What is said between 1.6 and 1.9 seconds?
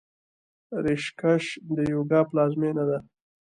د